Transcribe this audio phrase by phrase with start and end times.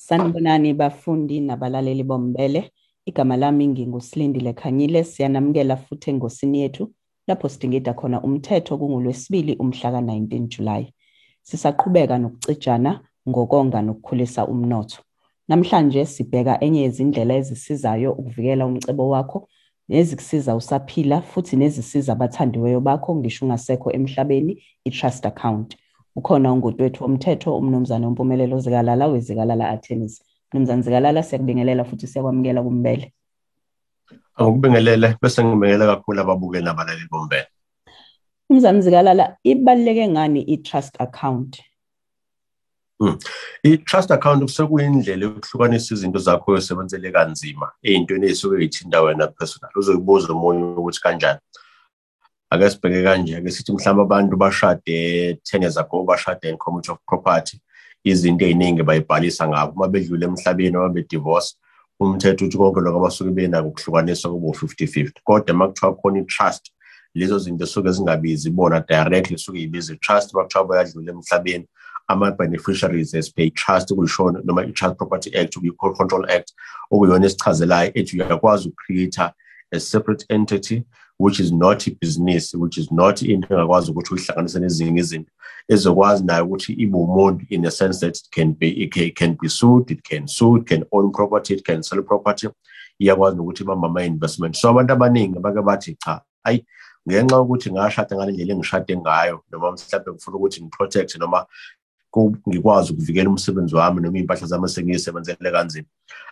[0.00, 2.70] Sanibonani bafundi nabalaleli bombele.
[3.06, 5.04] Igama lami ngingusilindile Khanyile.
[5.04, 6.92] Siyanamukela futhi engosini yethu
[7.26, 10.92] lapho sidingida khona umthetho kungulwesibili umhla ka-19 July.
[11.42, 15.02] Sisaqhubeka nokucijana ngokonga nokukhulisa umnotho.
[15.48, 19.48] Namhlanje sibheka enye yezindlela ezisizayo ukuvikela umcebo wakho
[19.88, 25.76] nezikusiza usaphila futhi nezisiza abathandiweyo bakho ngisho ungasekho emhlabeni i-trust account.
[26.18, 33.12] Ukhona ungoti wethu womthetho umnumzane wempumelelo zikalala wezikalala attorneys mnumzane zikalala siyakubingelela futhi siyakwamukela kumbele.
[34.36, 37.46] Angikubingelele bese ngibingelela kakhulu ababukeli nabalaleli bombele.
[38.50, 41.62] Mnumzane zikalala ibaluleke ngani i-trust account?
[43.00, 43.18] Hmm.
[43.62, 49.70] I-trust account kusekuyindlela yokuhlukanisa izinto zakho oyosebenzele kanzima ey'ntweni ey'suke y'thinta wena personal.
[49.76, 51.40] Uzoyibuza omunye ukuthi kanjani?
[52.50, 56.98] Ake sibheke kanje ake sithi mhlawumbe abantu bashade 10 years ago bashade in commute of
[57.06, 57.60] property
[58.04, 59.72] izinto ey'ningi bayibhalisa ngabo.
[59.72, 61.56] Uma bedlule emhlabeni uma bedivorce
[62.00, 66.72] umthetho uthi konke lokho abasuke benako ukuhlukaniswa kube u-50-50 kodwa uma kuthiwa khona i-trust
[67.14, 70.34] lezo zinto suke zingabizi bona directly suke yibiza i-trust.
[70.34, 71.66] Uma kuthiwa bayadlula emhlabeni
[72.08, 76.52] ama-beneficiaries as per i-trust kuyishona noma i-trust property act kuyi-control act
[76.90, 79.32] okuyona esichazelayo ethi uyakwazi ukucreate
[79.72, 80.84] a separate entity
[81.18, 85.32] which is not business which is not into engakwazi ukuthi uyihlanganise nezinye izinto
[85.68, 89.48] ezokwazi nayo ukuthi ibe umuntu in a sense that it can be it can, be
[89.48, 92.48] sued it can sue it can own property it can sell property.
[93.00, 94.56] Iyakwazi nokuthi ibamba ama-investment.
[94.56, 96.64] So abantu abaningi bake bathi cha ayi
[97.08, 101.46] ngenxa yokuthi ngashada ngale ndlela engishade ngayo noma mhlawumbe ngifuna ukuthi ngiprotect noma
[102.48, 105.86] ngikwazi ukuvikela umsebenzi wami noma iy'mpahla zami sengiyisebenzele kanzima.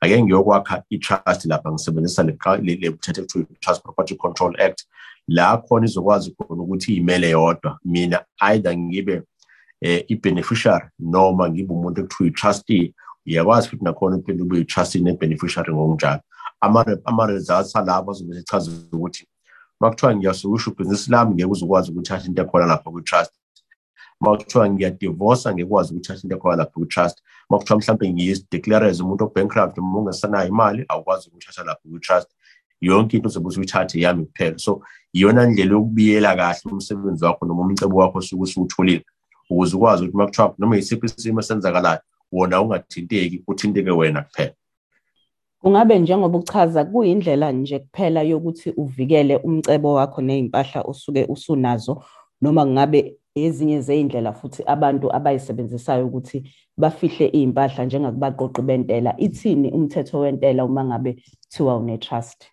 [0.00, 4.84] Ake ngiyokwakha i-trust lapha ngisebenzisa le mthetho ekuthiwa i-trust property control act.
[5.28, 9.22] La khona izokwazi khona ukuthi iy'mele yodwa mina either ngibe
[9.80, 12.94] eh, i-beneficiary noma ngibe umuntu ekuthiwa i-trustee
[13.26, 16.20] uyakwazi futhi nakhona uphinde ube yi-trustee ne-beneficiary ngokunjalo.
[17.04, 19.26] Ama-results alapho azobe sechaza ukuthi
[19.80, 23.32] uma kuthiwa ngiyasukusha ubhizinisi lami ngeke uzokwazi ukuthatha into ekhona lapha kwi-trust.
[24.22, 29.24] Uma kuthiwa ngiyadivosa ngikwazi ukuthatha into ekhona lapho kwi-trust uma kuthiwa mhlawumbe ngiyideclare as umuntu
[29.24, 32.28] obankrupt noma ungasanayo imali awukwazi ukuthatha lapho kwi-trust
[32.80, 34.58] yonke into uzobe usuyithathe yami kuphela.
[34.58, 39.04] So iyona ndlela yokubiyela kahle umsebenzi wakho noma umcebo wakho osuke usuwutholile.
[39.50, 42.00] Ukuze ukwazi ukuthi uma kuthiwa noma yisiphi isimo esenzakalayo
[42.32, 44.54] wona ungathinteki uthinteke wena kuphela.
[45.60, 52.04] Kungabe njengoba uchaza kuyindlela nje kuphela yokuthi uvikele umcebo wakho nezimpahla osuke usunazo
[52.42, 56.44] noma kungabe ezinye zeyindlela futhi abantu abayisebenzisayo ukuthi
[56.76, 59.14] bafihle izimpahla njengakubaqoqi bentela.
[59.18, 62.46] Ithini umthetho wentela uma ngabe kuthiwa une-trust?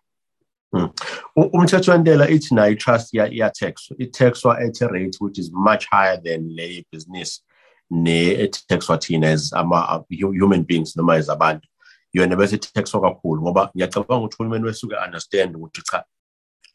[0.71, 0.89] Hmm.
[1.35, 6.55] umthetho wentela ithi nayo i-trust iya-taxwa i-taxwa at a rate which is much higher than
[6.55, 7.41] le business
[7.91, 11.67] ne-taxwa thina as ama-human beings noma as abantu.
[12.13, 16.03] Yona bese taxwa kakhulu ngoba ngiyacabanga ukuthi uhulumeni wesuke understand ukuthi cha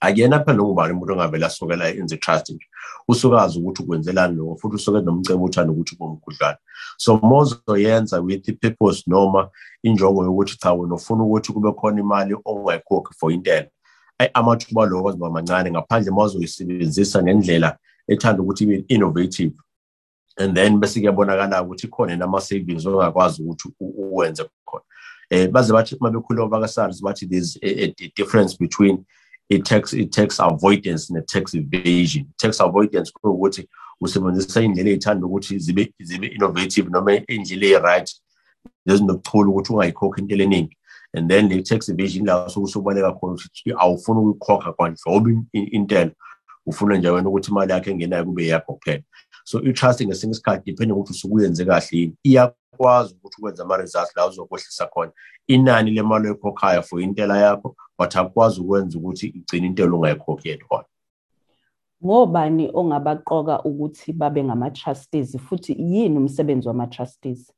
[0.00, 2.50] akuyena phela ngubani umuntu ongavele asukela enze trust.
[2.50, 2.66] nje
[3.08, 6.58] usuke azi ukuthi ukwenzelani lokho futhi usuke nomcebo uthanda ukuthi ube umkhudlwana
[6.96, 9.50] so mozoyenza with the purpose noma
[9.82, 13.68] injongo yokuthi cha wena ufuna ukuthi kube khona imali ongayikhokhi for intela.
[14.18, 17.78] Ayi amathuba lokho azoba mancane ngaphandle mozoyisebenzisa ngendlela
[18.08, 19.52] ethanda ukuthi ibe innovative.
[20.38, 24.84] And then bese kuyabonakala ukuthi khona nama-savings ongakwazi ukuthi uwenze khona.
[25.30, 29.04] Um baze bathi uma bekhuluma baka-sars bathi there's a, a difference between
[29.48, 32.26] i-tax i-tax avoidance ne-tax evasion.
[32.36, 33.68] Tax avoidance kuwukuthi
[34.00, 38.10] usebenzisa iy'ndlela ey'thanda ukuthi zibe zibe innovative noma iy'ndlela eyi-right
[38.86, 40.76] nezinokuthula ukuthi ungayikhokhi into eningi.
[41.14, 46.10] And then le tax evasion la suke usubaleka khona ukuthi awufuni ukuyikhokha kwanhlobo intela.
[46.66, 49.02] Ufuna nje wena ukuthi imali yakho engenayo kube yakho kuphela.
[49.44, 52.16] So i-trust ngesinye isikhathi depending ukuthi usuke uyenze kahle yini.
[52.22, 55.12] Iyakwazi ukuthi ukwenza ama-results la uzokwehlisa khona.
[55.46, 60.84] Inani lemali oyikhokhayo for intela yakho but akwazi ukwenza ukuthi igcine intela ungayikhokheli khona.
[62.04, 67.52] Ngobani ongabaqoka ukuthi babe ngama-trustees futhi yini umsebenzi wama-trustees?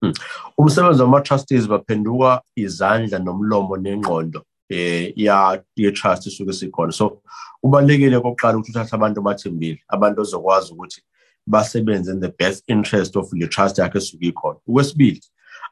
[0.00, 0.12] Hmm.
[0.58, 6.92] umsebenzi wama-trustees baphenduka izandla nomlomo nengqondo eh ya ye-trust isuke sikhona.
[6.92, 7.22] So
[7.62, 11.00] kubalekile kokuqala ukuthi uthathe abantu abathembile abantu ozokwazi ukuthi
[11.46, 14.58] basebenze in the best interest of le trust yakhe esuke ikhona.
[14.68, 15.20] Okwesibili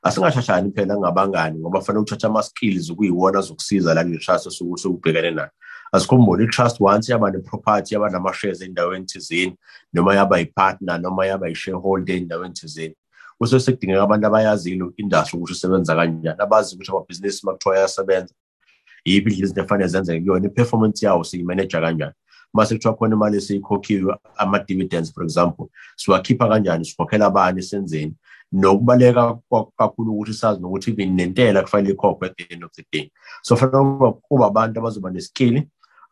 [0.05, 5.51] asingathathani phela ngabangani ngoba fanele uthathe ama-skills ukuyiwona zokusiza la kule trust osuke usubhekene nayo
[5.93, 9.57] asikhumbule i-trust once yaba ne-property yaba nama-shares endaweni thizeni
[9.93, 12.95] noma yaba yi-partner noma yaba yi-shareholder endaweni thizeni.
[13.39, 18.35] Kusuke sekudingeka abantu abayazile industry ukuthi usebenza kanjani abazi ukuthi amabhizinisi uma kuthiwa ayasebenza
[19.05, 22.13] yiphi indlela izinto efanele zenzeke kuyona i-performance yawo siyimaneja kanjani.
[22.55, 25.67] Mase kuthiwa khona imali esiyikhokhiwe ama-dividends for example
[25.97, 28.15] siwakhipha kanjani sikhokhela abani senzeni
[28.55, 29.39] nokubaleka
[29.79, 33.11] kakhulu ukuthi sazi nokuthi even nentela kufanele ikhokhwe at the end of the day.
[33.43, 35.63] So fanele kuba abantu abazoba neskill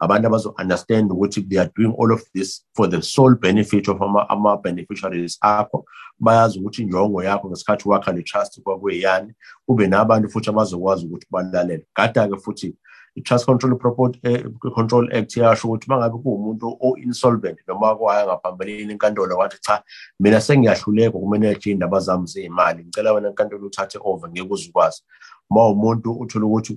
[0.01, 5.39] abantu abazo-understand ukuthi they are doing all of this for the sole benefit of ama-beneficiaries
[5.41, 5.85] akho.
[6.21, 9.33] Bayazi ukuthi injongo yakho ngesikhathi wakha le trust kwakuyiyani
[9.67, 11.87] kube nabantu futhi abazokwazi ukuthi balalele.
[11.97, 12.75] Gada-ke futhi
[13.17, 13.79] i-trust control
[14.23, 14.45] eh,
[14.75, 19.83] control act yasho ukuthi uma ngabe kuwumuntu o-insolvent noma kwaya ngaphambilini inkantolo wathi cha
[20.21, 25.03] mina sengiyahluleka ukumeneja iy'ndaba zami zey'mali ngicela wena inkantolo uthathe over ngeke uze ukwazi
[25.51, 26.73] uma umuntu uthola ukuthi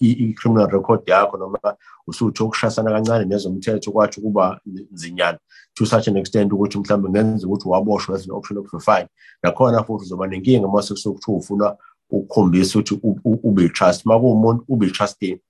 [0.00, 1.76] i-criminal record yakho noma
[2.06, 4.60] usuthe ukushasana kancane nezomthetho kwathi kuba
[4.92, 5.38] nzinyana
[5.74, 9.08] to such an extent ukuthi mhlawumbe ngenza ukuthi waboshwa as an option of fine
[9.42, 11.76] nakhona futhi uzoba nenkinga uma sekuthiwa ufuna
[12.10, 15.40] ukukhombisa ukuthi ube i-trust uma kuwumuntu ube i-trustee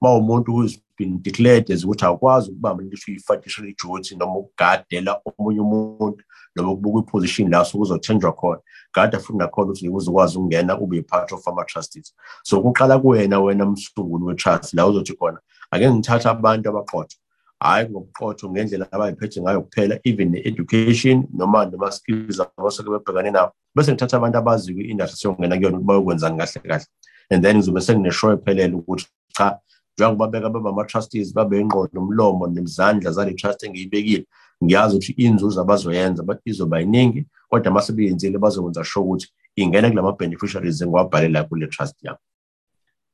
[0.00, 5.60] uma umuntu who's been declared as ukuthi awukwazi ukubamba into uyi-fiduciary duty noma ukugadela omunye
[5.60, 6.22] umuntu
[6.56, 8.60] noma ukubuka iposition la sokuzothenjwa khona.
[8.94, 14.24] Gada futhi nakhona ukuthi uzokwazi ukungena ube yi-part of ama-trustees so kuqala kuwena wena msunguli
[14.24, 15.38] we-trust la uzothi khona
[15.70, 17.16] ake ngithathe abantu abaqotho.
[17.60, 24.16] Hhayi ngobuqotho ngendlela abayiphethe ngayo kuphela even ne-education noma nama-skills abasuke bebhekane nawo bese ngithatha
[24.16, 26.86] abantu abaziyo i-industry siyongena kuyona ukuthi bayokwenzani kahle kahle.
[27.30, 29.06] And then ngizobe sengineshow ephelele ukuthi
[29.36, 29.60] cha
[30.00, 34.26] njengoba beka beba ama-trustees babe ingqondo umlomo nezandla zale trust engiyibekile.
[34.64, 40.80] Ngiyazi ukuthi inzuzo abazoyenza izoba yiningi kodwa uma sebeyenzile bazokwenza sure ukuthi ingena kula ma-beneficiaries
[40.82, 42.18] engiwabhalela kule trust yami.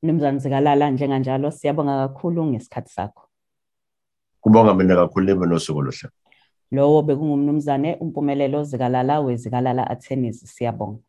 [0.03, 3.23] Mnumzane zikalala njenganjalo siyabonga kakhulu ngesikhathi sakho.
[4.41, 6.09] Kubonga mina kakhulu nibe nosuku oluhle
[6.71, 10.99] lowo bekungumnumzane umpumelelo zikalala wezikalala attorneys siyabonga.